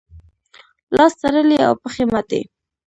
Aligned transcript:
لاس 0.95 1.13
تړلی 1.21 1.57
او 1.67 1.73
پښې 1.81 2.03
ماتې. 2.11 2.41